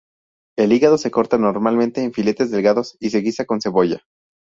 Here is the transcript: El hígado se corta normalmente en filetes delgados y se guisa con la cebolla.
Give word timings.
El 0.57 0.73
hígado 0.73 0.97
se 0.97 1.11
corta 1.11 1.37
normalmente 1.37 2.03
en 2.03 2.11
filetes 2.11 2.49
delgados 2.49 2.97
y 2.99 3.11
se 3.11 3.19
guisa 3.19 3.45
con 3.45 3.57
la 3.57 3.61
cebolla. 3.61 4.01